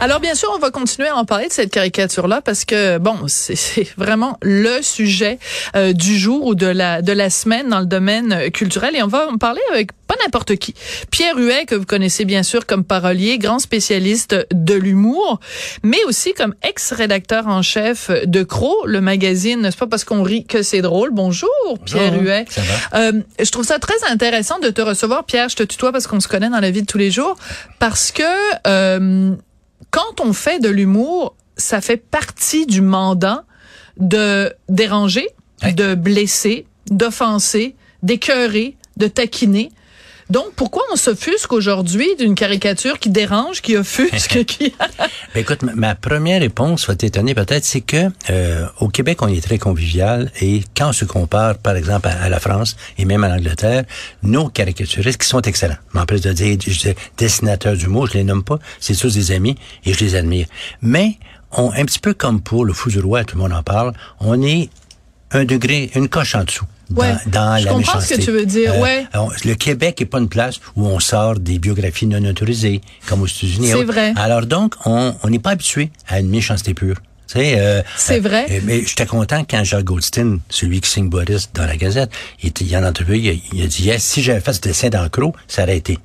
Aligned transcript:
Alors 0.00 0.20
bien 0.20 0.36
sûr, 0.36 0.48
on 0.54 0.60
va 0.60 0.70
continuer 0.70 1.08
à 1.08 1.16
en 1.16 1.24
parler 1.24 1.48
de 1.48 1.52
cette 1.52 1.72
caricature-là 1.72 2.40
parce 2.40 2.64
que 2.64 2.98
bon, 2.98 3.16
c'est 3.26 3.88
vraiment 3.96 4.38
le 4.42 4.80
sujet 4.80 5.40
euh, 5.74 5.92
du 5.92 6.16
jour 6.16 6.46
ou 6.46 6.54
de 6.54 6.66
la 6.66 7.02
de 7.02 7.12
la 7.12 7.30
semaine 7.30 7.68
dans 7.68 7.80
le 7.80 7.86
domaine 7.86 8.50
culturel 8.52 8.94
et 8.94 9.02
on 9.02 9.08
va 9.08 9.28
en 9.28 9.38
parler 9.38 9.60
avec 9.72 9.90
pas 10.06 10.14
n'importe 10.24 10.54
qui. 10.56 10.74
Pierre 11.10 11.36
Huet 11.36 11.66
que 11.66 11.74
vous 11.74 11.84
connaissez 11.84 12.24
bien 12.24 12.44
sûr 12.44 12.64
comme 12.64 12.84
parolier, 12.84 13.38
grand 13.38 13.58
spécialiste 13.58 14.36
de 14.52 14.74
l'humour, 14.74 15.40
mais 15.82 16.02
aussi 16.06 16.32
comme 16.32 16.54
ex-rédacteur 16.62 17.48
en 17.48 17.62
chef 17.62 18.10
de 18.24 18.44
Cro, 18.44 18.86
le 18.86 19.00
magazine. 19.00 19.62
C'est 19.64 19.78
pas 19.78 19.88
parce 19.88 20.04
qu'on 20.04 20.22
rit 20.22 20.46
que 20.46 20.62
c'est 20.62 20.80
drôle. 20.80 21.10
Bonjour 21.12 21.50
Pierre 21.84 22.14
Huet. 22.14 22.46
ça 22.48 22.62
va. 22.62 23.00
Euh, 23.00 23.12
je 23.40 23.50
trouve 23.50 23.64
ça 23.64 23.80
très 23.80 24.02
intéressant 24.08 24.60
de 24.60 24.70
te 24.70 24.80
recevoir, 24.80 25.24
Pierre. 25.24 25.48
Je 25.48 25.56
te 25.56 25.64
tutoie 25.64 25.90
parce 25.90 26.06
qu'on 26.06 26.20
se 26.20 26.28
connaît 26.28 26.50
dans 26.50 26.60
la 26.60 26.70
vie 26.70 26.82
de 26.82 26.86
tous 26.86 26.98
les 26.98 27.10
jours, 27.10 27.36
parce 27.80 28.12
que 28.12 28.22
euh, 28.68 29.34
quand 29.90 30.20
on 30.20 30.32
fait 30.32 30.58
de 30.60 30.68
l'humour, 30.68 31.34
ça 31.56 31.80
fait 31.80 31.96
partie 31.96 32.66
du 32.66 32.80
mandat 32.80 33.44
de 33.98 34.52
déranger, 34.68 35.28
Ouais. 35.62 35.72
de 35.72 35.94
blesser, 35.96 36.66
d'offenser, 36.88 37.74
d'écœurer, 38.04 38.76
de 38.96 39.08
taquiner. 39.08 39.72
Donc, 40.30 40.52
pourquoi 40.56 40.82
on 40.92 40.96
s'offusque 40.96 41.52
aujourd'hui 41.52 42.14
d'une 42.18 42.34
caricature 42.34 42.98
qui 42.98 43.08
dérange, 43.08 43.62
qui 43.62 43.76
offusque, 43.76 44.44
qui... 44.46 44.74
Ben, 45.34 45.40
écoute, 45.40 45.62
ma, 45.62 45.74
ma 45.74 45.94
première 45.94 46.40
réponse 46.40 46.86
va 46.86 46.94
t'étonner 46.96 47.34
peut-être, 47.34 47.64
c'est 47.64 47.80
que 47.80 48.10
euh, 48.28 48.66
au 48.80 48.88
Québec, 48.88 49.22
on 49.22 49.28
est 49.28 49.42
très 49.42 49.58
convivial 49.58 50.30
et 50.40 50.62
quand 50.76 50.90
on 50.90 50.92
se 50.92 51.06
compare, 51.06 51.56
par 51.56 51.76
exemple, 51.76 52.08
à, 52.08 52.22
à 52.22 52.28
la 52.28 52.40
France 52.40 52.76
et 52.98 53.06
même 53.06 53.24
à 53.24 53.28
l'Angleterre, 53.28 53.84
nos 54.22 54.48
caricaturistes 54.48 55.22
qui 55.22 55.28
sont 55.28 55.40
excellents. 55.42 55.78
Mais 55.94 56.00
en 56.00 56.06
plus 56.06 56.20
de 56.20 56.32
dire, 56.32 56.58
je 56.60 56.78
dis 56.78 56.94
dessinateurs 57.16 57.74
d'humour, 57.74 58.08
je 58.08 58.14
les 58.14 58.24
nomme 58.24 58.44
pas, 58.44 58.58
c'est 58.80 58.96
tous 58.96 59.14
des 59.14 59.32
amis 59.32 59.56
et 59.86 59.94
je 59.94 60.00
les 60.00 60.14
admire. 60.14 60.46
Mais 60.82 61.16
on, 61.52 61.72
un 61.72 61.84
petit 61.86 62.00
peu 62.00 62.12
comme 62.12 62.42
pour 62.42 62.66
le 62.66 62.74
fou 62.74 62.90
du 62.90 63.00
roi, 63.00 63.24
tout 63.24 63.36
le 63.36 63.42
monde 63.42 63.54
en 63.54 63.62
parle, 63.62 63.94
on 64.20 64.42
est 64.42 64.68
un 65.30 65.44
degré, 65.44 65.90
une 65.94 66.08
coche 66.08 66.34
en 66.34 66.44
dessous. 66.44 66.66
Ouais, 66.96 67.14
dans 67.26 67.58
je 67.58 67.64
la 67.66 67.72
comprends 67.72 68.00
ce 68.00 68.14
que 68.14 68.20
tu 68.20 68.30
veux 68.30 68.46
dire, 68.46 68.78
ouais. 68.78 69.06
on- 69.14 69.28
le 69.44 69.54
Québec 69.54 70.00
est 70.00 70.06
pas 70.06 70.18
une 70.18 70.28
place 70.28 70.56
où 70.76 70.86
on 70.86 70.98
sort 71.00 71.38
des 71.38 71.58
biographies 71.58 72.06
non 72.06 72.24
autorisées, 72.24 72.80
comme 73.06 73.22
aux 73.22 73.26
États-Unis. 73.26 73.68
C'est 73.68 73.84
vrai. 73.84 74.12
Alors 74.16 74.46
donc, 74.46 74.74
on 74.86 75.12
n'est 75.28 75.38
pas 75.38 75.50
habitué 75.50 75.90
à 76.08 76.20
une 76.20 76.28
méchanceté 76.30 76.72
pure. 76.74 76.96
Tu 77.30 77.34
sais, 77.40 77.56
euh, 77.58 77.82
C'est 77.96 78.16
euh, 78.16 78.20
vrai. 78.28 78.46
euh, 78.50 78.60
mais 78.64 78.82
j'étais 78.86 79.04
content 79.04 79.44
quand 79.44 79.62
Jacques 79.62 79.84
Goldstein, 79.84 80.38
celui 80.48 80.80
qui 80.80 80.88
signe 80.88 81.10
Boris 81.10 81.50
dans 81.52 81.66
la 81.66 81.76
Gazette, 81.76 82.10
il, 82.42 82.48
était, 82.48 82.74
en 82.74 82.84
a 82.84 82.88
entrevue, 82.88 83.18
il, 83.18 83.28
a- 83.28 83.34
il 83.52 83.62
a 83.62 83.66
dit 83.66 83.82
yes, 83.84 84.02
si 84.02 84.22
j'avais 84.22 84.40
fait 84.40 84.54
ce 84.54 84.60
dessin 84.62 84.88
dans 84.88 85.06
Crow, 85.10 85.34
ça 85.46 85.64
aurait 85.64 85.76
été. 85.76 85.98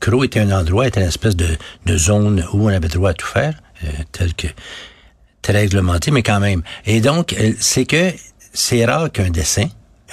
Crow 0.00 0.24
était 0.24 0.40
un 0.40 0.50
endroit, 0.50 0.86
était 0.88 1.02
une 1.02 1.08
espèce 1.08 1.36
de, 1.36 1.46
de 1.84 1.96
zone 1.98 2.42
où 2.54 2.64
on 2.64 2.68
avait 2.68 2.88
droit 2.88 3.10
à 3.10 3.14
tout 3.14 3.26
faire, 3.26 3.52
euh, 3.84 3.88
tel 4.12 4.32
que 4.32 4.46
très 5.42 5.52
réglementé, 5.52 6.10
mais 6.10 6.22
quand 6.22 6.40
même. 6.40 6.62
Et 6.86 7.02
donc, 7.02 7.34
euh, 7.34 7.52
c'est 7.60 7.84
que 7.84 8.10
c'est 8.54 8.84
rare 8.86 9.12
qu'un 9.12 9.28
dessin 9.28 9.66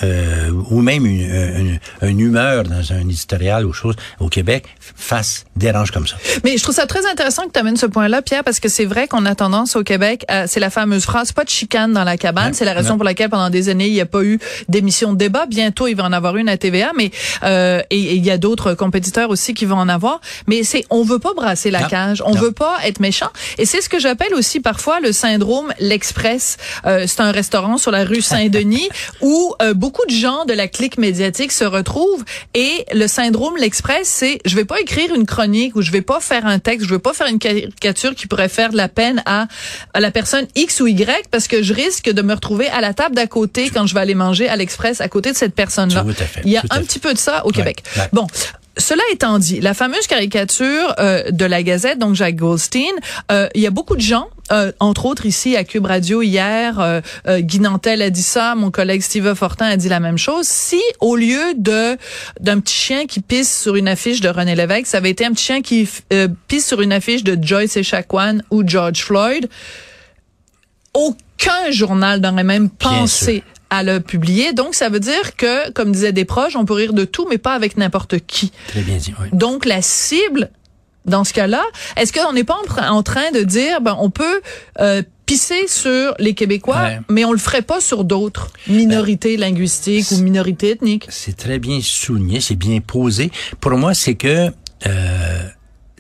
euh, 0.03 0.49
ou 0.69 0.81
même 0.81 1.05
une, 1.05 1.21
une, 1.21 1.79
une 2.09 2.19
humeur 2.19 2.63
dans 2.63 2.91
un 2.93 3.01
éditorial 3.01 3.65
ou 3.65 3.73
chose 3.73 3.95
au 4.19 4.29
Québec 4.29 4.65
fasse 4.95 5.45
dérange 5.55 5.91
comme 5.91 6.07
ça. 6.07 6.15
Mais 6.43 6.57
je 6.57 6.63
trouve 6.63 6.75
ça 6.75 6.85
très 6.85 7.05
intéressant 7.05 7.43
que 7.47 7.51
tu 7.53 7.59
amènes 7.59 7.77
ce 7.77 7.85
point-là, 7.85 8.21
Pierre, 8.21 8.43
parce 8.43 8.59
que 8.59 8.69
c'est 8.69 8.85
vrai 8.85 9.07
qu'on 9.07 9.25
a 9.25 9.35
tendance 9.35 9.75
au 9.75 9.83
Québec, 9.83 10.25
à- 10.27 10.47
c'est 10.47 10.59
la 10.59 10.69
fameuse 10.69 11.03
phrase, 11.03 11.31
pas 11.31 11.43
de 11.43 11.49
chicane 11.49 11.93
dans 11.93 12.03
la 12.03 12.17
cabane. 12.17 12.53
C'est 12.53 12.65
la 12.65 12.73
raison 12.73 12.91
non. 12.91 12.95
pour 12.97 13.05
laquelle 13.05 13.29
pendant 13.29 13.49
des 13.49 13.69
années, 13.69 13.87
il 13.87 13.93
n'y 13.93 14.01
a 14.01 14.05
pas 14.05 14.23
eu 14.23 14.39
d'émission 14.67 15.13
de 15.13 15.17
débat. 15.17 15.45
Bientôt, 15.45 15.87
il 15.87 15.95
va 15.95 16.03
en 16.05 16.13
avoir 16.13 16.37
une 16.37 16.49
à 16.49 16.57
TVA, 16.57 16.91
mais 16.97 17.11
euh, 17.43 17.81
et 17.89 18.15
il 18.15 18.25
y 18.25 18.31
a 18.31 18.37
d'autres 18.37 18.73
compétiteurs 18.73 19.29
aussi 19.29 19.53
qui 19.53 19.65
vont 19.65 19.77
en 19.77 19.89
avoir. 19.89 20.21
Mais 20.47 20.63
c'est, 20.63 20.85
on 20.89 21.03
veut 21.03 21.19
pas 21.19 21.33
brasser 21.33 21.71
la 21.71 21.81
Non, 21.81 21.87
cage, 21.87 22.23
on 22.25 22.33
non. 22.35 22.41
veut 22.41 22.51
pas 22.51 22.77
être 22.85 22.99
méchant. 22.99 23.29
Et 23.57 23.65
c'est 23.65 23.81
ce 23.81 23.89
que 23.89 23.99
j'appelle 23.99 24.33
aussi 24.33 24.59
parfois 24.59 24.99
le 24.99 25.11
syndrome 25.11 25.73
l'Express. 25.79 26.57
Euh, 26.85 27.05
c'est 27.07 27.21
un 27.21 27.31
restaurant 27.31 27.77
sur 27.77 27.91
la 27.91 28.03
rue 28.05 28.21
Saint-Denis 28.21 28.89
où 29.21 29.53
euh, 29.61 29.73
beaucoup 29.89 30.05
de 30.05 30.13
gens 30.13 30.45
de 30.45 30.53
la 30.53 30.67
clique 30.67 30.99
médiatique 30.99 31.51
se 31.51 31.63
retrouvent 31.63 32.23
et 32.53 32.85
le 32.93 33.07
syndrome 33.07 33.57
l'Express, 33.57 34.07
c'est 34.07 34.37
je 34.45 34.55
vais 34.55 34.63
pas 34.63 34.79
écrire 34.79 35.15
une 35.15 35.25
chronique 35.25 35.75
ou 35.75 35.81
je 35.81 35.89
vais 35.89 36.03
pas 36.03 36.19
faire 36.19 36.45
un 36.45 36.59
texte, 36.59 36.85
je 36.85 36.93
vais 36.93 36.99
pas 36.99 37.11
faire 37.11 37.25
une 37.25 37.39
caricature 37.39 38.13
qui 38.13 38.27
pourrait 38.27 38.49
faire 38.49 38.69
de 38.69 38.77
la 38.77 38.87
peine 38.87 39.23
à, 39.25 39.47
à 39.95 39.99
la 39.99 40.11
personne 40.11 40.45
X 40.53 40.79
ou 40.81 40.85
Y 40.85 41.27
parce 41.31 41.47
que 41.47 41.63
je 41.63 41.73
risque 41.73 42.07
de 42.07 42.21
me 42.21 42.35
retrouver 42.35 42.67
à 42.67 42.81
la 42.81 42.93
table 42.93 43.15
d'à 43.15 43.25
côté 43.25 43.71
quand 43.71 43.87
je 43.87 43.95
vais 43.95 43.99
aller 43.99 44.13
manger 44.13 44.47
à 44.47 44.57
l'Express 44.57 45.01
à 45.01 45.07
côté 45.07 45.31
de 45.31 45.37
cette 45.37 45.55
personne-là. 45.55 46.05
Il 46.45 46.51
y 46.51 46.57
a 46.57 46.61
un 46.69 46.81
petit 46.81 46.99
peu 46.99 47.11
de 47.11 47.17
ça 47.17 47.43
au 47.47 47.49
Québec. 47.49 47.81
ouais. 47.97 48.09
Bon. 48.13 48.27
Cela 48.77 49.01
étant 49.11 49.39
dit, 49.39 49.59
la 49.59 49.73
fameuse 49.73 50.07
caricature 50.07 50.93
euh, 50.99 51.31
de 51.31 51.45
la 51.45 51.63
Gazette, 51.63 51.99
donc 51.99 52.15
Jacques 52.15 52.37
Goldstein, 52.37 52.93
euh, 53.29 53.49
il 53.53 53.61
y 53.61 53.67
a 53.67 53.71
beaucoup 53.71 53.97
de 53.97 54.01
gens, 54.01 54.29
euh, 54.51 54.71
entre 54.79 55.05
autres 55.05 55.25
ici 55.25 55.55
à 55.55 55.63
Cube 55.63 55.85
Radio 55.85 56.21
hier, 56.21 56.79
euh, 56.79 57.01
euh, 57.27 57.39
Guy 57.39 57.59
Nantel 57.59 58.01
a 58.01 58.09
dit 58.09 58.23
ça, 58.23 58.55
mon 58.55 58.71
collègue 58.71 59.01
Steve 59.01 59.33
Fortin 59.35 59.65
a 59.65 59.77
dit 59.77 59.89
la 59.89 59.99
même 59.99 60.17
chose. 60.17 60.47
Si 60.47 60.81
au 60.99 61.15
lieu 61.15 61.53
de 61.57 61.97
d'un 62.39 62.59
petit 62.59 62.73
chien 62.73 63.05
qui 63.05 63.19
pisse 63.19 63.61
sur 63.61 63.75
une 63.75 63.87
affiche 63.87 64.21
de 64.21 64.29
René 64.29 64.55
Lévesque, 64.55 64.87
ça 64.87 64.97
avait 64.97 65.11
été 65.11 65.25
un 65.25 65.31
petit 65.31 65.45
chien 65.45 65.61
qui 65.61 65.87
euh, 66.13 66.27
pisse 66.47 66.67
sur 66.67 66.81
une 66.81 66.93
affiche 66.93 67.23
de 67.23 67.37
Joyce 67.41 67.77
Echaquan 67.77 68.39
ou 68.51 68.63
George 68.65 69.03
Floyd, 69.03 69.49
aucun 70.93 71.71
journal 71.71 72.19
n'aurait 72.19 72.43
même 72.43 72.69
pensé 72.69 73.43
à 73.69 73.83
le 73.83 73.99
publier. 73.99 74.53
Donc, 74.53 74.75
ça 74.75 74.89
veut 74.89 74.99
dire 74.99 75.35
que, 75.35 75.71
comme 75.71 75.91
disaient 75.91 76.11
des 76.11 76.25
proches, 76.25 76.55
on 76.55 76.65
peut 76.65 76.73
rire 76.73 76.93
de 76.93 77.05
tout, 77.05 77.27
mais 77.29 77.37
pas 77.37 77.53
avec 77.53 77.77
n'importe 77.77 78.19
qui. 78.25 78.51
Très 78.67 78.81
bien 78.81 78.97
dit. 78.97 79.13
Oui. 79.21 79.27
Donc, 79.31 79.65
la 79.65 79.81
cible, 79.81 80.49
dans 81.09 81.23
ce 81.23 81.33
cas-là, 81.33 81.63
est-ce 81.97 82.13
qu'on 82.13 82.31
n'est 82.33 82.43
pas 82.43 82.55
en, 82.55 82.65
tra- 82.65 82.89
en 82.89 83.03
train 83.03 83.31
de 83.31 83.41
dire, 83.41 83.81
ben, 83.81 83.97
on 83.99 84.09
peut 84.09 84.41
euh, 84.79 85.01
pisser 85.25 85.67
sur 85.67 86.13
les 86.19 86.33
Québécois, 86.33 86.81
Ouais. 86.81 86.99
mais 87.09 87.25
on 87.25 87.31
le 87.31 87.37
ferait 87.37 87.61
pas 87.61 87.81
sur 87.81 88.03
d'autres 88.03 88.51
minorités 88.67 89.37
linguistiques 89.37 90.09
ou 90.11 90.17
minorités 90.17 90.71
ethniques? 90.71 91.05
C'est 91.09 91.35
très 91.37 91.59
bien 91.59 91.79
souligné, 91.83 92.39
c'est 92.41 92.55
bien 92.55 92.79
posé. 92.79 93.29
Pour 93.59 93.71
moi, 93.73 93.93
c'est 93.93 94.15
que 94.15 94.47
euh, 94.87 95.43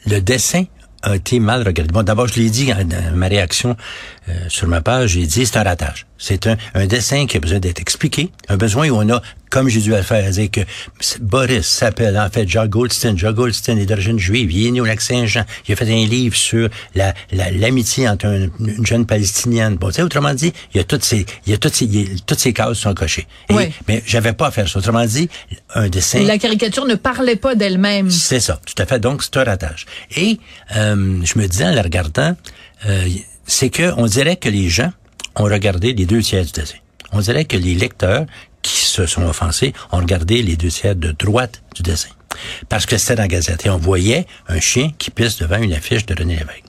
le 0.05 0.19
dessin 0.21 0.63
a 1.03 1.15
été 1.15 1.39
mal 1.39 1.63
regardé. 1.65 1.93
Bon, 1.93 2.03
d'abord, 2.03 2.27
je 2.27 2.39
l'ai 2.39 2.49
dit 2.49 2.65
dans 2.67 3.15
ma 3.15 3.27
réaction 3.27 3.75
euh, 4.29 4.33
sur 4.49 4.67
ma 4.67 4.81
page, 4.81 5.11
j'ai 5.11 5.25
dit 5.25 5.45
c'est 5.45 5.57
un 5.57 5.63
ratage. 5.63 6.05
C'est 6.21 6.45
un, 6.47 6.57
un 6.75 6.85
dessin 6.85 7.25
qui 7.25 7.37
a 7.37 7.39
besoin 7.39 7.59
d'être 7.59 7.79
expliqué, 7.79 8.29
un 8.49 8.57
besoin 8.57 8.89
où 8.89 8.95
on 8.97 9.09
a, 9.09 9.21
comme 9.49 9.69
j'ai 9.69 9.79
dû 9.79 9.89
le 9.91 10.01
faire, 10.01 10.25
à 10.27 10.29
dire 10.31 10.51
que 10.51 10.61
Boris 11.21 11.65
s'appelle 11.65 12.17
en 12.19 12.29
fait 12.29 12.47
Jacques 12.47 12.69
Goldstein. 12.69 13.17
Jacques 13.17 13.35
Goldstein 13.35 13.77
est 13.79 13.85
d'origine 13.85 14.19
juive, 14.19 14.51
il 14.51 14.67
est 14.67 14.71
né 14.71 14.81
au 14.81 14.85
lac 14.85 14.99
Saint-Jean. 15.01 15.45
Il 15.67 15.73
a 15.73 15.75
fait 15.77 15.85
un 15.91 16.05
livre 16.05 16.35
sur 16.35 16.69
la 16.93 17.13
la- 17.31 17.49
l'amitié 17.51 18.07
entre 18.09 18.25
un- 18.27 18.49
une 18.59 18.85
jeune 18.85 19.05
palestinienne. 19.05 19.75
Bon, 19.77 19.87
tu 19.87 19.95
sais, 19.95 20.01
autrement 20.03 20.33
dit, 20.33 20.51
il 20.73 20.77
y 20.77 20.79
a 20.81 20.83
toutes 20.83 21.03
ces, 21.03 21.25
il 21.47 21.51
y 21.51 21.55
a 21.55 21.57
toutes 21.57 21.73
ces, 21.73 21.85
il 21.85 21.95
y 21.95 22.03
a- 22.03 22.19
toutes 22.25 22.39
ces 22.39 22.51
cases 22.53 22.77
sont 22.77 22.93
cochées. 22.93 23.25
Et- 23.49 23.53
Oui. 23.53 23.71
Mais 23.87 24.03
j'avais 24.05 24.33
pas 24.33 24.47
à 24.47 24.51
faire 24.51 24.67
ça. 24.67 24.77
Autrement 24.79 25.05
dit, 25.05 25.29
un 25.73 25.87
dessin. 25.89 26.21
La 26.23 26.37
caricature 26.37 26.85
ne 26.85 26.95
parlait 26.95 27.37
pas 27.37 27.55
d'elle-même. 27.55 28.09
C'est 28.11 28.39
ça, 28.41 28.59
tout 28.65 28.79
à 28.81 28.85
fait. 28.85 28.99
Donc, 28.99 29.23
c'est 29.23 29.37
un 29.37 29.45
ratage. 29.45 29.85
Et 30.15 30.37
euh, 30.75 31.21
je 31.23 31.39
me 31.39 31.47
disais 31.47 31.65
en 31.65 31.73
la 31.73 31.81
regardant, 31.81 32.35
euh, 32.87 33.07
c'est 33.47 33.69
que 33.69 33.93
on 33.97 34.05
dirait 34.05 34.35
que 34.35 34.49
les 34.49 34.69
gens 34.69 34.91
ont 35.39 35.45
regardé 35.45 35.93
les 35.93 36.05
deux 36.05 36.21
tiers 36.21 36.45
du 36.45 36.51
dessin. 36.51 36.77
on 37.11 37.19
dirait 37.19 37.45
que 37.45 37.57
les 37.57 37.73
lecteurs 37.73 38.25
qui 38.61 38.85
se 38.85 39.05
sont 39.05 39.23
offensés 39.23 39.73
ont 39.91 39.97
regardé 39.97 40.43
les 40.43 40.57
deux 40.57 40.69
tiers 40.69 40.95
de 40.95 41.11
droite 41.11 41.63
du 41.75 41.81
dessin. 41.81 42.09
Parce 42.67 42.85
que 42.85 42.97
c'était 42.97 43.15
dans 43.15 43.23
la 43.23 43.27
Gazette. 43.27 43.65
Et 43.65 43.69
on 43.69 43.77
voyait 43.77 44.27
un 44.47 44.59
chien 44.59 44.91
qui 44.97 45.11
pisse 45.11 45.37
devant 45.37 45.57
une 45.57 45.73
affiche 45.73 46.05
de 46.05 46.13
René 46.13 46.35
Lévesque. 46.35 46.65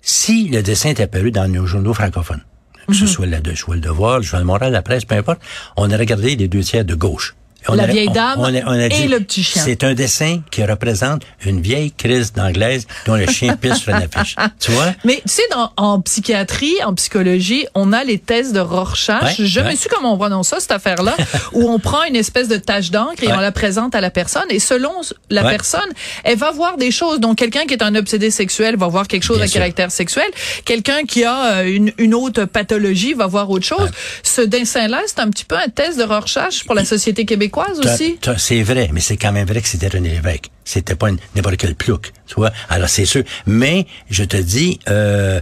Si 0.00 0.48
le 0.48 0.62
dessin 0.62 0.90
est 0.90 1.00
apparu 1.00 1.30
dans 1.30 1.48
nos 1.48 1.66
journaux 1.66 1.92
francophones, 1.92 2.42
que 2.86 2.94
ce 2.94 3.06
soit 3.06 3.26
la 3.26 3.38
ou 3.38 3.72
le 3.72 3.80
Devoir, 3.80 4.18
le 4.18 4.24
Journal 4.24 4.46
Moral, 4.46 4.72
la 4.72 4.80
presse, 4.80 5.04
peu 5.04 5.14
importe, 5.14 5.40
on 5.76 5.90
a 5.90 5.96
regardé 5.96 6.36
les 6.36 6.48
deux 6.48 6.62
tiers 6.62 6.86
de 6.86 6.94
gauche. 6.94 7.36
On 7.70 7.74
La 7.74 7.84
a- 7.84 7.86
vieille 7.86 8.08
dame 8.10 8.36
on 8.38 8.44
a- 8.54 8.62
on 8.66 8.70
a 8.78 8.86
et 8.86 9.08
le 9.08 9.20
petit 9.20 9.42
chien. 9.42 9.62
C'est 9.64 9.84
un 9.84 9.94
dessin 9.94 10.40
qui 10.50 10.64
représente 10.64 11.22
une 11.44 11.60
vieille 11.60 11.92
crise 11.92 12.32
d'anglaise 12.32 12.86
dont 13.06 13.14
le 13.16 13.26
chien 13.26 13.56
pisse 13.60 13.76
sur 13.78 13.90
une 13.94 14.02
affiche. 14.12 14.36
Tu 14.58 14.70
vois? 14.70 14.92
Mais 15.04 15.16
tu 15.26 15.34
sais, 15.34 15.42
dans, 15.52 15.70
en 15.76 16.00
psychiatrie, 16.00 16.74
en 16.84 16.94
psychologie, 16.94 17.66
on 17.74 17.92
a 17.92 18.04
les 18.04 18.18
tests 18.18 18.52
de 18.54 18.60
Rorschach. 18.60 19.22
Ouais, 19.38 19.46
je 19.46 19.60
ouais. 19.60 19.70
me 19.70 19.76
suis 19.76 19.88
comment 19.88 20.14
on 20.14 20.18
prononce 20.18 20.48
ça, 20.48 20.60
cette 20.60 20.72
affaire-là, 20.72 21.14
où 21.52 21.68
on 21.70 21.78
prend 21.78 22.02
une 22.04 22.16
espèce 22.16 22.48
de 22.48 22.56
tache 22.56 22.90
d'encre 22.90 23.22
et 23.22 23.26
Ouais. 23.28 23.34
on 23.36 23.40
la 23.40 23.52
présente 23.52 23.94
à 23.94 24.00
la 24.00 24.10
personne. 24.10 24.46
Et 24.50 24.58
selon 24.60 24.92
la 25.30 25.42
personne, 25.42 25.80
elle 26.24 26.38
va 26.38 26.50
voir 26.50 26.76
des 26.78 26.90
choses. 26.90 27.20
Donc, 27.20 27.36
quelqu'un 27.36 27.66
qui 27.66 27.74
est 27.74 27.82
un 27.82 27.94
obsédé 27.94 28.30
sexuel 28.30 28.76
va 28.76 28.86
voir 28.88 29.06
quelque 29.08 29.24
chose 29.24 29.36
Bien 29.36 29.44
à 29.44 29.48
sûr. 29.48 29.60
caractère 29.60 29.90
sexuel. 29.90 30.26
Quelqu'un 30.64 31.02
qui 31.04 31.24
a 31.24 31.58
euh, 31.58 31.64
une, 31.66 31.92
une 31.98 32.14
autre 32.14 32.44
pathologie 32.46 33.12
va 33.14 33.26
voir 33.26 33.50
autre 33.50 33.66
chose. 33.66 33.90
Ce 34.22 34.40
dessin-là, 34.40 35.02
c'est 35.06 35.18
un 35.20 35.28
petit 35.28 35.44
peu 35.44 35.56
un 35.56 35.68
test 35.68 35.98
de 35.98 36.04
Rorschach 36.04 36.64
pour 36.64 36.74
la 36.74 36.84
société 36.86 37.24
québécoise 37.26 37.57
Aussi? 37.94 38.18
C'est 38.38 38.62
vrai, 38.62 38.90
mais 38.92 39.00
c'est 39.00 39.16
quand 39.16 39.32
même 39.32 39.46
vrai 39.46 39.60
que 39.62 39.68
c'était 39.68 39.88
René 39.88 40.10
Lévesque. 40.10 40.50
C'était 40.64 40.94
pas 40.96 41.08
n'importe 41.34 41.56
quel 41.56 41.74
plouc, 41.74 42.12
tu 42.26 42.34
vois. 42.36 42.52
Alors 42.68 42.88
c'est 42.88 43.04
sûr. 43.06 43.22
Mais 43.46 43.86
je 44.10 44.24
te 44.24 44.36
dis, 44.36 44.78
euh, 44.88 45.40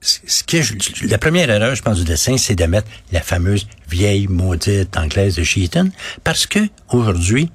ce 0.00 0.42
que 0.44 0.62
je- 0.62 0.74
la 1.08 1.18
première 1.18 1.50
erreur, 1.50 1.74
je 1.74 1.82
pense, 1.82 1.98
du 1.98 2.04
dessin, 2.04 2.36
c'est 2.38 2.54
de 2.54 2.64
mettre 2.64 2.88
la 3.12 3.20
fameuse 3.20 3.66
vieille 3.88 4.28
maudite 4.28 4.96
anglaise 4.96 5.36
de 5.36 5.42
Sheeton, 5.42 5.90
parce 6.24 6.46
que 6.46 6.60
aujourd'hui, 6.90 7.50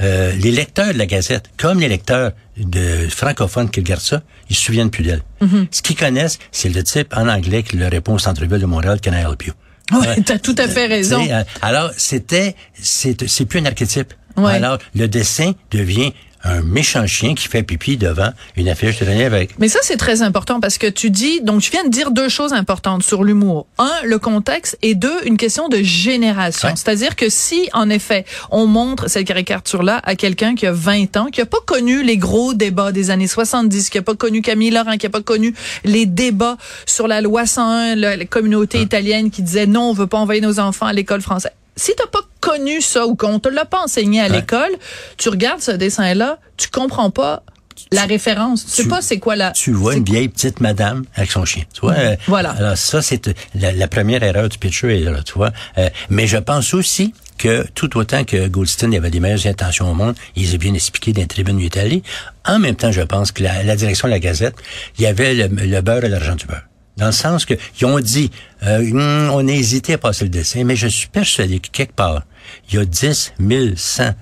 euh, 0.00 0.32
les 0.32 0.50
lecteurs 0.50 0.92
de 0.92 0.98
la 0.98 1.06
Gazette, 1.06 1.50
comme 1.56 1.78
les 1.78 1.88
lecteurs 1.88 2.32
de 2.56 3.06
francophones 3.08 3.70
qui 3.70 3.78
regardent 3.80 4.02
ça, 4.02 4.22
ils 4.50 4.56
se 4.56 4.62
souviennent 4.62 4.90
plus 4.90 5.04
d'elle. 5.04 5.22
Ce 5.70 5.82
qu'ils 5.82 5.96
connaissent, 5.96 6.38
c'est 6.50 6.68
le 6.68 6.82
type 6.82 7.14
en 7.16 7.28
anglais 7.28 7.62
qui 7.62 7.76
leur 7.76 7.90
répond 7.92 8.14
au 8.14 8.18
centre-ville 8.18 8.58
de 8.60 8.66
Montréal, 8.66 8.98
Can 9.02 9.12
I 9.12 9.20
help 9.20 9.44
you? 9.46 9.52
Ouais, 9.92 10.22
t'as 10.22 10.38
tout 10.38 10.54
à 10.58 10.68
fait 10.68 10.86
raison. 10.86 11.24
Tu 11.24 11.32
euh, 11.32 11.42
alors, 11.62 11.90
c'était, 11.96 12.56
c'est, 12.80 13.28
c'est 13.28 13.44
plus 13.44 13.60
un 13.60 13.66
archétype. 13.66 14.14
Ouais. 14.36 14.52
Alors, 14.52 14.78
le 14.94 15.08
dessin 15.08 15.52
devient 15.70 16.12
un 16.44 16.60
méchant 16.62 17.06
chien 17.06 17.34
qui 17.34 17.48
fait 17.48 17.62
pipi 17.62 17.96
devant 17.96 18.30
une 18.56 18.68
affiche 18.68 18.98
de 18.98 19.06
René 19.06 19.18
Lévesque. 19.18 19.54
Mais 19.58 19.68
ça, 19.68 19.78
c'est 19.82 19.96
très 19.96 20.22
important 20.22 20.60
parce 20.60 20.78
que 20.78 20.86
tu 20.86 21.10
dis, 21.10 21.40
donc 21.40 21.62
tu 21.62 21.70
viens 21.70 21.84
de 21.84 21.88
dire 21.88 22.10
deux 22.10 22.28
choses 22.28 22.52
importantes 22.52 23.02
sur 23.02 23.24
l'humour. 23.24 23.66
Un, 23.78 23.90
le 24.04 24.18
contexte 24.18 24.76
et 24.82 24.94
deux, 24.94 25.16
une 25.24 25.38
question 25.38 25.68
de 25.68 25.78
génération. 25.78 26.68
Ouais. 26.68 26.74
C'est-à-dire 26.76 27.16
que 27.16 27.30
si, 27.30 27.68
en 27.72 27.88
effet, 27.88 28.26
on 28.50 28.66
montre 28.66 29.08
cette 29.08 29.26
caricature-là 29.26 30.00
à 30.04 30.14
quelqu'un 30.16 30.54
qui 30.54 30.66
a 30.66 30.72
20 30.72 31.16
ans, 31.16 31.26
qui 31.26 31.40
a 31.40 31.46
pas 31.46 31.60
connu 31.64 32.02
les 32.02 32.18
gros 32.18 32.52
débats 32.52 32.92
des 32.92 33.10
années 33.10 33.26
70, 33.26 33.88
qui 33.88 33.98
a 33.98 34.02
pas 34.02 34.14
connu 34.14 34.42
Camille 34.42 34.70
Laurent, 34.70 34.98
qui 34.98 35.06
a 35.06 35.10
pas 35.10 35.22
connu 35.22 35.54
les 35.84 36.04
débats 36.04 36.58
sur 36.84 37.08
la 37.08 37.22
loi 37.22 37.46
101, 37.46 37.94
la, 37.94 38.16
la 38.16 38.24
communauté 38.26 38.82
italienne 38.82 39.30
qui 39.30 39.42
disait 39.42 39.66
non, 39.66 39.90
on 39.90 39.92
veut 39.94 40.06
pas 40.06 40.18
envoyer 40.18 40.42
nos 40.42 40.60
enfants 40.60 40.86
à 40.86 40.92
l'école 40.92 41.22
française. 41.22 41.52
Si 41.76 41.92
t'as 41.96 42.06
pas 42.06 42.20
connu 42.48 42.80
ça 42.80 43.06
ou 43.06 43.14
qu'on 43.16 43.38
te 43.38 43.48
l'a 43.48 43.64
pas 43.64 43.82
enseigné 43.84 44.20
à 44.20 44.24
Ouais. 44.24 44.36
l'école, 44.36 44.72
tu 45.16 45.28
regardes 45.28 45.60
ce 45.60 45.70
dessin-là, 45.72 46.38
tu 46.56 46.68
comprends 46.68 47.10
pas 47.10 47.42
la 47.90 48.04
référence. 48.06 48.64
Tu 48.64 48.82
sais 48.82 48.88
pas 48.88 49.02
c'est 49.02 49.18
quoi 49.18 49.34
la... 49.36 49.50
Tu 49.52 49.72
vois 49.72 49.94
une 49.94 50.04
vieille 50.04 50.28
petite 50.28 50.60
madame 50.60 51.04
avec 51.16 51.30
son 51.30 51.44
chien. 51.44 51.64
Tu 51.74 51.80
vois? 51.80 51.94
euh, 51.94 52.16
Voilà. 52.28 52.50
Alors, 52.50 52.76
ça, 52.76 53.02
c'est 53.02 53.28
euh, 53.28 53.32
la, 53.54 53.72
la 53.72 53.88
première 53.88 54.22
erreur 54.22 54.48
du 54.48 54.58
pitcher, 54.58 54.88
est 54.96 55.00
là, 55.04 55.22
tu 55.24 55.34
vois. 55.34 55.52
Euh, 55.78 55.88
mais 56.08 56.26
je 56.26 56.36
pense 56.38 56.72
aussi 56.74 57.12
que 57.36 57.66
tout 57.74 57.96
autant 57.98 58.22
que 58.24 58.46
Goldstein 58.48 58.92
avait 58.94 59.10
des 59.10 59.20
meilleures 59.20 59.46
intentions 59.46 59.90
au 59.90 59.94
monde, 59.94 60.14
il 60.36 60.42
les 60.46 60.54
a 60.54 60.58
bien 60.58 60.72
expliqué 60.74 61.12
dans 61.12 61.58
est 61.58 61.76
allé. 61.76 62.02
En 62.46 62.58
même 62.60 62.76
temps, 62.76 62.92
je 62.92 63.02
pense 63.02 63.32
que 63.32 63.42
la, 63.42 63.62
la 63.64 63.74
direction 63.76 64.06
de 64.08 64.12
la 64.12 64.20
Gazette, 64.20 64.54
il 64.98 65.02
y 65.02 65.06
avait 65.06 65.34
le, 65.34 65.48
le 65.48 65.80
beurre 65.80 66.04
et 66.04 66.08
l'argent 66.08 66.36
du 66.36 66.46
beurre. 66.46 66.62
Dans 66.96 67.06
le 67.06 67.12
sens 67.12 67.44
que 67.44 67.54
ils 67.80 67.84
ont 67.86 67.98
dit, 67.98 68.30
euh, 68.62 68.78
Hum, 68.78 69.30
on 69.32 69.48
a 69.48 69.52
hésité 69.52 69.94
à 69.94 69.98
passer 69.98 70.24
le 70.24 70.30
dessin, 70.30 70.62
mais 70.64 70.76
je 70.76 70.86
suis 70.86 71.08
persuadé 71.08 71.58
que 71.58 71.68
quelque 71.72 71.92
part, 71.94 72.22
il 72.68 72.76
y 72.76 72.78
a 72.78 72.84
10 72.84 73.32
100 73.76 74.14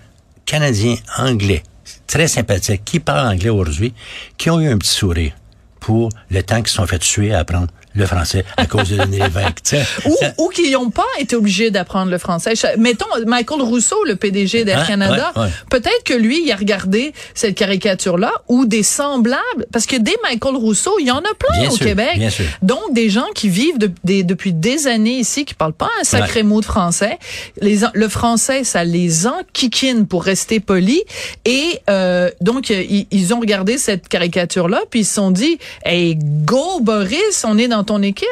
Canadiens 0.44 0.96
anglais, 1.18 1.62
très 2.06 2.28
sympathiques, 2.28 2.84
qui 2.84 3.00
parlent 3.00 3.32
anglais 3.32 3.50
aujourd'hui, 3.50 3.94
qui 4.36 4.50
ont 4.50 4.60
eu 4.60 4.68
un 4.68 4.78
petit 4.78 4.90
sourire 4.90 5.32
pour 5.80 6.10
le 6.30 6.42
temps 6.42 6.62
qu'ils 6.62 6.68
sont 6.72 6.86
fait 6.86 6.98
tuer 6.98 7.32
à 7.32 7.40
apprendre 7.40 7.68
le 7.94 8.06
français 8.06 8.44
à 8.56 8.66
cause 8.66 8.88
de 8.90 9.00
René 9.00 9.18
Lévesque. 9.18 9.62
tu 9.64 9.76
sais. 9.76 9.82
ou, 10.06 10.44
ou 10.44 10.48
qui 10.48 10.70
n'ont 10.70 10.90
pas 10.90 11.06
été 11.18 11.36
obligés 11.36 11.70
d'apprendre 11.70 12.10
le 12.10 12.18
français. 12.18 12.52
Mettons, 12.78 13.06
Michael 13.26 13.62
Rousseau, 13.62 14.02
le 14.04 14.16
PDG 14.16 14.64
d'Air 14.64 14.80
Ouais, 14.80 14.86
Canada, 14.86 15.32
ouais, 15.36 15.42
ouais. 15.42 15.48
peut-être 15.70 16.02
que 16.04 16.14
lui, 16.14 16.42
il 16.44 16.52
a 16.52 16.56
regardé 16.56 17.12
cette 17.34 17.54
caricature-là 17.54 18.32
ou 18.48 18.64
des 18.66 18.82
semblables, 18.82 19.66
parce 19.72 19.86
que 19.86 19.96
des 19.96 20.16
Michael 20.22 20.56
Rousseau, 20.56 20.96
il 21.00 21.06
y 21.06 21.10
en 21.10 21.18
a 21.18 21.34
plein 21.38 21.60
Bien 21.60 21.70
au 21.70 21.76
sûr, 21.76 21.86
Québec. 21.86 22.14
bien 22.16 22.30
sûr. 22.30 22.44
Donc, 22.62 22.80
des 22.92 23.10
gens 23.10 23.26
qui 23.34 23.48
vivent 23.48 23.78
de- 23.78 23.90
des- 24.04 24.22
depuis 24.24 24.52
des 24.52 24.86
années 24.86 25.18
ici, 25.18 25.44
qui 25.44 25.54
parlent 25.54 25.72
pas 25.72 25.90
un 26.00 26.04
sacré 26.04 26.42
mot 26.42 26.60
de 26.60 26.64
français. 26.66 27.18
Les, 27.60 27.80
le 27.92 28.08
français, 28.08 28.64
ça 28.64 28.84
les 28.84 29.26
enquiquine 29.26 30.06
pour 30.06 30.24
rester 30.24 30.60
polis. 30.60 31.02
Et 31.44 31.80
euh, 31.90 32.30
donc, 32.40 32.70
ils, 32.70 33.06
ils 33.10 33.34
ont 33.34 33.40
regardé 33.40 33.78
cette 33.78 34.08
caricature-là, 34.08 34.80
puis 34.90 35.00
ils 35.00 35.04
se 35.04 35.14
sont 35.14 35.30
dit, 35.30 35.58
hey, 35.84 36.16
go 36.16 36.80
Boris, 36.80 37.44
on 37.46 37.58
est 37.58 37.68
dans 37.68 37.81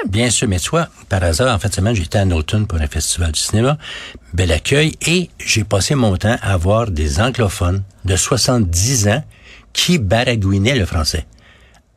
Bien 0.09 0.31
sûr, 0.31 0.49
mais 0.49 0.59
toi, 0.59 0.89
par 1.09 1.23
hasard, 1.23 1.55
en 1.55 1.59
fait, 1.59 1.75
semaine, 1.75 1.95
j'étais 1.95 2.19
à 2.19 2.25
Norton 2.25 2.65
pour 2.65 2.81
un 2.81 2.87
festival 2.87 3.33
du 3.33 3.41
cinéma. 3.41 3.79
Bel 4.33 4.53
accueil. 4.53 4.97
Et 5.07 5.31
j'ai 5.39 5.65
passé 5.65 5.95
mon 5.95 6.17
temps 6.17 6.37
à 6.43 6.57
voir 6.57 6.91
des 6.91 7.21
anglophones 7.21 7.83
de 8.05 8.17
70 8.17 9.09
ans 9.09 9.25
qui 9.73 9.99
baragouinaient 9.99 10.77
le 10.77 10.87
français. 10.87 11.27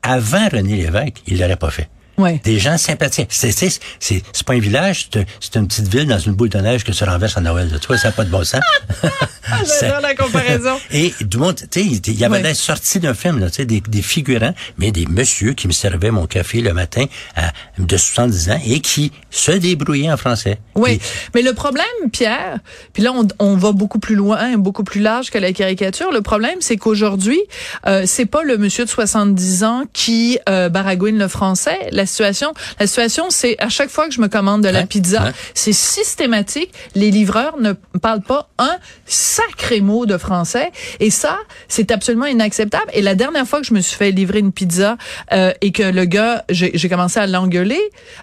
Avant 0.01 0.47
René 0.49 0.77
Lévesque, 0.77 1.21
il 1.27 1.39
l'aurait 1.39 1.55
pas 1.55 1.69
fait. 1.69 1.89
Ouais. 2.17 2.39
Des 2.43 2.59
gens 2.59 2.77
sympathiques. 2.77 3.29
C'est, 3.31 3.51
c'est, 3.51 3.69
c'est, 3.99 4.21
c'est 4.31 4.43
pas 4.45 4.53
un 4.53 4.59
village, 4.59 5.07
c'est, 5.11 5.25
c'est 5.39 5.55
une 5.55 5.67
petite 5.67 5.87
ville 5.87 6.07
dans 6.07 6.19
une 6.19 6.33
boule 6.33 6.49
de 6.49 6.59
neige 6.59 6.83
que 6.83 6.93
se 6.93 7.03
renverse 7.03 7.37
à 7.37 7.41
Noël. 7.41 7.69
Tu 7.81 7.87
vois, 7.87 7.97
ça 7.97 8.09
n'a 8.09 8.11
pas 8.11 8.23
de 8.23 8.29
bon 8.29 8.43
sens. 8.43 8.61
J'adore 9.81 10.01
la 10.01 10.15
comparaison. 10.15 10.77
Et 10.91 11.13
du 11.21 11.37
monde, 11.37 11.55
tu 11.55 11.81
sais, 11.81 11.85
il 11.85 12.19
y 12.19 12.23
avait 12.25 12.33
Ouais. 12.37 12.41
l'air 12.43 12.55
sorti 12.55 12.99
d'un 12.99 13.13
film, 13.13 13.39
là, 13.39 13.49
tu 13.49 13.57
sais, 13.57 13.65
des, 13.65 13.79
des 13.81 14.01
figurants, 14.01 14.53
mais 14.77 14.91
des 14.91 15.05
messieurs 15.05 15.53
qui 15.53 15.67
me 15.67 15.71
servaient 15.73 16.09
mon 16.11 16.25
café 16.25 16.61
le 16.61 16.73
matin 16.73 17.05
à, 17.35 17.51
de 17.77 17.95
70 17.97 18.49
ans 18.49 18.59
et 18.65 18.79
qui 18.79 19.11
se 19.29 19.51
débrouillaient 19.51 20.11
en 20.11 20.17
français. 20.17 20.57
Oui, 20.75 20.99
mais 21.35 21.41
le 21.43 21.53
problème, 21.53 21.85
Pierre, 22.11 22.59
puis 22.93 23.03
là 23.03 23.11
on, 23.13 23.27
on 23.39 23.55
va 23.55 23.71
beaucoup 23.71 23.99
plus 23.99 24.15
loin, 24.15 24.57
beaucoup 24.57 24.83
plus 24.83 25.01
large 25.01 25.29
que 25.29 25.37
la 25.37 25.53
caricature. 25.53 26.11
Le 26.11 26.21
problème, 26.21 26.57
c'est 26.61 26.77
qu'aujourd'hui, 26.77 27.39
euh, 27.85 28.03
c'est 28.07 28.25
pas 28.25 28.41
le 28.43 28.57
monsieur 28.57 28.85
de 28.85 28.89
70 28.89 29.63
ans 29.63 29.83
qui 29.93 30.39
euh, 30.49 30.69
baragouine 30.69 31.17
le 31.19 31.27
français. 31.27 31.77
La 31.91 32.02
situation, 32.05 32.53
la 32.79 32.87
situation, 32.87 33.25
c'est 33.29 33.55
à 33.59 33.69
chaque 33.69 33.89
fois 33.89 34.07
que 34.07 34.13
je 34.13 34.21
me 34.21 34.27
commande 34.27 34.63
de 34.63 34.69
la 34.69 34.85
pizza, 34.85 35.31
c'est 35.53 35.73
systématique. 35.73 36.73
Les 36.95 37.11
livreurs 37.11 37.57
ne 37.59 37.73
parlent 38.01 38.21
pas 38.21 38.49
un 38.57 38.77
sacré 39.05 39.81
mot 39.81 40.05
de 40.05 40.17
français, 40.17 40.71
et 40.99 41.09
ça, 41.09 41.37
c'est 41.67 41.91
absolument 41.91 42.25
inacceptable. 42.25 42.89
Et 42.93 43.01
la 43.01 43.15
dernière 43.15 43.47
fois 43.47 43.61
que 43.61 43.67
je 43.67 43.73
me 43.73 43.81
suis 43.81 43.97
fait 43.97 44.11
livrer 44.11 44.39
une 44.39 44.51
pizza 44.51 44.97
euh, 45.31 45.51
et 45.61 45.71
que 45.71 45.83
le 45.83 46.05
gars, 46.05 46.43
j'ai 46.49 46.89
commencé 46.89 47.19
à 47.19 47.27
l'engueuler 47.27 47.81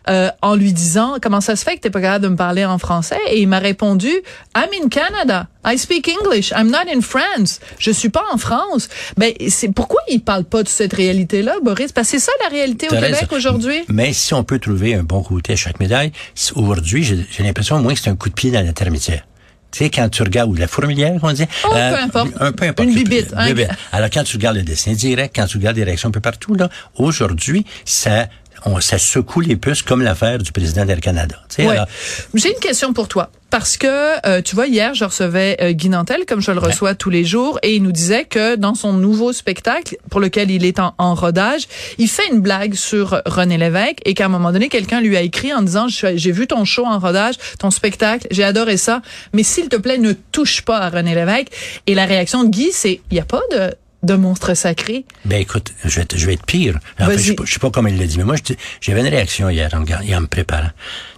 euh, 0.08 0.30
en 0.42 0.54
lui 0.54 0.72
disant 0.72 1.16
comment 1.22 1.40
ça 1.40 1.56
se 1.56 1.64
fait 1.64 1.76
que 1.76 1.80
t'es 1.80 1.90
pas 1.90 2.00
capable 2.00 2.24
de 2.24 2.30
me 2.30 2.36
parler 2.36 2.64
en 2.64 2.78
français, 2.78 3.20
et 3.28 3.40
il 3.40 3.48
m'a 3.48 3.58
répondu 3.58 4.10
I'm 4.56 4.68
in 4.82 4.88
Canada. 4.88 5.48
I 5.64 5.76
speak 5.76 6.08
English. 6.08 6.52
I'm 6.52 6.70
not 6.70 6.88
in 6.90 7.02
France. 7.02 7.60
Je 7.78 7.90
suis 7.90 8.08
pas 8.08 8.24
en 8.32 8.38
France. 8.38 8.88
Ben 9.18 9.34
c'est 9.48 9.72
pourquoi 9.72 10.00
il 10.08 10.22
parle 10.22 10.44
pas 10.44 10.62
de 10.62 10.68
cette 10.68 10.94
réalité-là, 10.94 11.56
Boris? 11.62 11.92
Parce 11.92 12.10
que 12.10 12.18
c'est 12.18 12.24
ça 12.24 12.32
la 12.42 12.48
réalité 12.48 12.86
au 12.86 12.94
Québec 12.94 13.10
raison. 13.10 13.26
Aujourd'hui? 13.70 13.94
Mais 13.94 14.12
si 14.12 14.34
on 14.34 14.44
peut 14.44 14.58
trouver 14.58 14.94
un 14.94 15.02
bon 15.02 15.22
côté 15.22 15.54
à 15.54 15.56
chaque 15.56 15.80
médaille, 15.80 16.12
aujourd'hui, 16.54 17.04
j'ai 17.04 17.42
l'impression 17.42 17.76
au 17.76 17.80
moins 17.80 17.94
que 17.94 18.00
c'est 18.00 18.10
un 18.10 18.16
coup 18.16 18.28
de 18.28 18.34
pied 18.34 18.50
dans 18.50 18.64
la 18.64 18.72
termitière. 18.72 19.26
Tu 19.70 19.84
sais, 19.84 19.90
quand 19.90 20.08
tu 20.08 20.22
regardes, 20.22 20.50
ou 20.50 20.54
la 20.54 20.66
fourmilière, 20.66 21.20
on 21.22 21.32
dit. 21.32 21.46
Oh, 21.64 21.68
peu 21.70 21.76
importe. 21.76 22.32
Un 22.40 22.50
peu 22.50 22.64
importe. 22.66 22.88
Une 22.88 22.94
bibite, 22.94 23.32
hein. 23.36 23.54
Alors, 23.92 24.10
quand 24.10 24.24
tu 24.24 24.36
regardes 24.36 24.56
le 24.56 24.62
dessin 24.62 24.94
direct, 24.94 25.36
quand 25.36 25.46
tu 25.46 25.58
regardes 25.58 25.76
les 25.76 25.84
réactions 25.84 26.08
un 26.08 26.12
peu 26.12 26.20
partout, 26.20 26.54
là, 26.54 26.68
aujourd'hui, 26.96 27.64
ça, 27.84 28.28
on, 28.66 28.80
ça 28.80 28.98
secoue 28.98 29.40
les 29.40 29.56
puces 29.56 29.82
comme 29.82 30.02
l'affaire 30.02 30.38
du 30.38 30.52
président 30.52 30.84
d'Air 30.84 31.00
Canada. 31.00 31.36
Ouais. 31.58 31.68
alors, 31.68 31.86
J'ai 32.34 32.52
une 32.52 32.60
question 32.60 32.92
pour 32.92 33.08
toi. 33.08 33.30
Parce 33.50 33.76
que, 33.76 34.26
euh, 34.28 34.42
tu 34.42 34.54
vois, 34.54 34.68
hier, 34.68 34.94
je 34.94 35.04
recevais 35.04 35.56
euh, 35.60 35.72
Guy 35.72 35.88
Nantel, 35.88 36.24
comme 36.24 36.40
je 36.40 36.52
le 36.52 36.60
reçois 36.60 36.94
tous 36.94 37.10
les 37.10 37.24
jours, 37.24 37.58
et 37.64 37.74
il 37.74 37.82
nous 37.82 37.90
disait 37.90 38.24
que 38.24 38.54
dans 38.54 38.76
son 38.76 38.92
nouveau 38.92 39.32
spectacle, 39.32 39.96
pour 40.08 40.20
lequel 40.20 40.52
il 40.52 40.64
est 40.64 40.78
en, 40.78 40.94
en 40.98 41.14
rodage, 41.14 41.62
il 41.98 42.08
fait 42.08 42.28
une 42.30 42.40
blague 42.40 42.74
sur 42.74 43.20
René 43.26 43.58
Lévesque, 43.58 43.98
et 44.04 44.14
qu'à 44.14 44.26
un 44.26 44.28
moment 44.28 44.52
donné, 44.52 44.68
quelqu'un 44.68 45.00
lui 45.00 45.16
a 45.16 45.20
écrit 45.22 45.52
en 45.52 45.62
disant, 45.62 45.86
j'ai 45.88 46.30
vu 46.30 46.46
ton 46.46 46.64
show 46.64 46.86
en 46.86 47.00
rodage, 47.00 47.34
ton 47.58 47.72
spectacle, 47.72 48.28
j'ai 48.30 48.44
adoré 48.44 48.76
ça, 48.76 49.02
mais 49.32 49.42
s'il 49.42 49.68
te 49.68 49.76
plaît, 49.76 49.98
ne 49.98 50.12
touche 50.12 50.62
pas 50.62 50.78
à 50.78 50.88
René 50.88 51.16
Lévesque. 51.16 51.48
Et 51.88 51.96
la 51.96 52.06
réaction 52.06 52.44
de 52.44 52.50
Guy, 52.50 52.70
c'est, 52.72 53.00
il 53.10 53.14
n'y 53.14 53.20
a 53.20 53.24
pas 53.24 53.42
de 53.50 53.74
de 54.02 54.14
monstre 54.14 54.54
sacré. 54.54 55.04
Ben 55.24 55.40
écoute, 55.40 55.72
je 55.84 55.96
vais 55.96 56.02
être, 56.02 56.16
je 56.16 56.26
vais 56.26 56.34
être 56.34 56.46
pire. 56.46 56.78
En 56.98 57.06
fait, 57.06 57.16
Vas-y. 57.16 57.22
je 57.24 57.34
je 57.44 57.52
sais 57.52 57.58
pas 57.58 57.70
comment 57.70 57.88
il 57.88 57.98
l'a 57.98 58.06
dit, 58.06 58.16
mais 58.18 58.24
moi, 58.24 58.36
j'avais 58.80 59.00
une 59.00 59.08
réaction 59.08 59.50
hier 59.50 59.68
en, 59.74 59.80
me 59.80 60.26
préparant. 60.26 60.70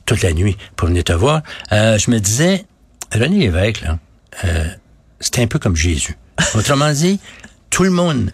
toute 0.07 0.23
la 0.23 0.33
nuit 0.33 0.57
pour 0.77 0.89
venir 0.89 1.05
te 1.05 1.13
voir. 1.13 1.43
Euh, 1.71 1.99
je 1.99 2.11
me 2.11 2.19
disais, 2.19 2.65
René 3.13 3.39
Lévesque, 3.39 3.83
là, 3.83 3.99
euh, 4.45 4.69
c'est 5.21 5.39
un 5.39 5.47
peu 5.47 5.59
comme 5.59 5.77
Jésus. 5.77 6.17
Autrement 6.55 6.93
dit, 6.93 7.21
tout 7.71 7.85
le 7.85 7.91
monde 7.91 8.33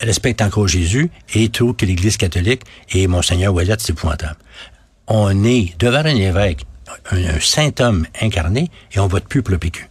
respecte 0.00 0.40
encore 0.42 0.68
Jésus 0.68 1.10
et 1.34 1.48
trouve 1.48 1.74
que 1.74 1.84
l'Église 1.84 2.16
catholique 2.16 2.62
et 2.90 3.06
Monseigneur 3.08 3.52
Ouellet, 3.52 3.74
c'est 3.78 3.90
épouvantable. 3.90 4.36
On 5.08 5.42
est 5.44 5.76
devant 5.78 5.98
un 5.98 6.16
évêque, 6.16 6.66
un, 7.10 7.16
un 7.16 7.40
saint 7.40 7.72
homme 7.80 8.06
incarné, 8.20 8.70
et 8.92 9.00
on 9.00 9.08
vote 9.08 9.24
plus 9.24 9.42
pour 9.42 9.52
le 9.52 9.58
PQ. 9.58 9.88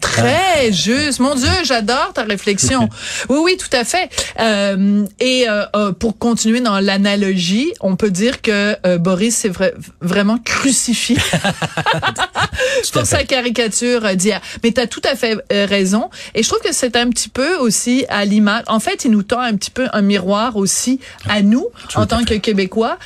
Très 0.00 0.72
juste. 0.72 1.20
Mon 1.20 1.34
Dieu, 1.34 1.48
j'adore 1.64 2.12
ta 2.14 2.22
réflexion. 2.22 2.88
Oui, 3.28 3.38
oui, 3.42 3.56
tout 3.56 3.74
à 3.76 3.84
fait. 3.84 4.08
Euh, 4.40 5.04
et 5.20 5.48
euh, 5.48 5.64
euh, 5.74 5.92
pour 5.92 6.18
continuer 6.18 6.60
dans 6.60 6.78
l'analogie, 6.80 7.72
on 7.80 7.96
peut 7.96 8.10
dire 8.10 8.40
que 8.42 8.76
euh, 8.86 8.98
Boris 8.98 9.34
s'est 9.36 9.48
vra- 9.48 9.72
vraiment 10.00 10.38
crucifié 10.38 11.16
pour 12.92 13.06
sa 13.06 13.24
caricature 13.24 14.04
euh, 14.04 14.14
d'hier. 14.14 14.40
Mais 14.62 14.72
tu 14.72 14.80
as 14.80 14.86
tout 14.86 15.02
à 15.10 15.16
fait 15.16 15.36
raison. 15.50 16.10
Et 16.34 16.42
je 16.42 16.48
trouve 16.48 16.60
que 16.60 16.72
c'est 16.72 16.96
un 16.96 17.08
petit 17.10 17.28
peu 17.28 17.56
aussi 17.56 18.04
à 18.08 18.24
l'image. 18.24 18.64
En 18.68 18.80
fait, 18.80 19.04
il 19.04 19.10
nous 19.10 19.22
tend 19.22 19.40
un 19.40 19.54
petit 19.56 19.70
peu 19.70 19.86
un 19.92 20.02
miroir 20.02 20.56
aussi 20.56 21.00
à 21.28 21.42
nous, 21.42 21.66
Tout 21.88 21.98
en 21.98 22.06
tant 22.06 22.24
que. 22.24 22.34
Québécois. 22.34 22.98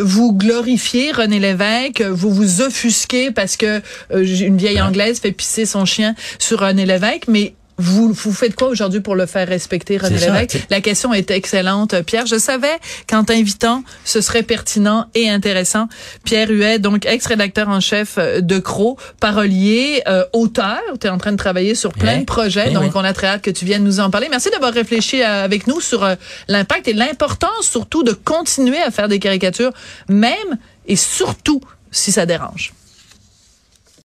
Vous 0.00 0.32
glorifiez 0.32 1.12
René 1.12 1.38
Lévesque, 1.38 2.00
vous 2.02 2.30
vous 2.32 2.62
offusquez 2.62 3.30
parce 3.30 3.56
que 3.56 3.82
une 4.10 4.56
vieille 4.56 4.80
anglaise 4.80 5.20
fait 5.20 5.30
pisser 5.32 5.66
son 5.66 5.84
chien 5.84 6.14
sur 6.38 6.60
René 6.60 6.86
Lévesque, 6.86 7.24
mais 7.28 7.54
vous, 7.80 8.12
vous 8.12 8.32
faites 8.32 8.56
quoi 8.56 8.68
aujourd'hui 8.68 9.00
pour 9.00 9.14
le 9.14 9.26
faire 9.26 9.46
respecter, 9.46 9.98
René 9.98 10.18
ça, 10.18 10.32
Lévesque? 10.32 10.66
La 10.68 10.80
question 10.80 11.14
est 11.14 11.30
excellente, 11.30 12.00
Pierre. 12.02 12.26
Je 12.26 12.36
savais 12.36 12.76
qu'en 13.08 13.22
t'invitant, 13.22 13.84
ce 14.04 14.20
serait 14.20 14.42
pertinent 14.42 15.06
et 15.14 15.30
intéressant. 15.30 15.88
Pierre 16.24 16.50
Huet, 16.50 16.80
donc 16.80 17.06
ex-rédacteur 17.06 17.68
en 17.68 17.78
chef 17.78 18.16
euh, 18.18 18.40
de 18.40 18.58
Cro, 18.58 18.98
parolier, 19.20 20.02
euh, 20.08 20.24
auteur. 20.32 20.80
Tu 21.00 21.06
es 21.06 21.10
en 21.10 21.18
train 21.18 21.30
de 21.30 21.36
travailler 21.36 21.76
sur 21.76 21.92
plein 21.92 22.18
de 22.18 22.24
projets, 22.24 22.70
donc 22.70 22.96
on 22.96 23.04
a 23.04 23.12
très 23.12 23.28
hâte 23.28 23.42
que 23.42 23.50
tu 23.50 23.64
viennes 23.64 23.84
nous 23.84 24.00
en 24.00 24.10
parler. 24.10 24.26
Merci 24.28 24.50
d'avoir 24.50 24.72
réfléchi 24.72 25.22
euh, 25.22 25.44
avec 25.44 25.68
nous 25.68 25.80
sur 25.80 26.02
euh, 26.02 26.16
l'impact 26.48 26.88
et 26.88 26.92
l'importance 26.92 27.62
surtout 27.62 28.02
de 28.02 28.12
continuer 28.12 28.78
à 28.78 28.90
faire 28.90 29.06
des 29.06 29.20
caricatures, 29.20 29.72
même 30.08 30.58
et 30.86 30.96
surtout 30.96 31.60
si 31.92 32.10
ça 32.10 32.26
dérange. 32.26 32.72